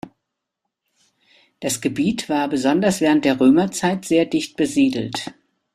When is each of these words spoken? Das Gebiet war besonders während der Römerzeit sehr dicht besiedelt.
Das 1.59 1.79
Gebiet 1.79 2.27
war 2.27 2.47
besonders 2.47 3.01
während 3.01 3.23
der 3.23 3.39
Römerzeit 3.39 4.03
sehr 4.03 4.25
dicht 4.25 4.57
besiedelt. 4.57 5.35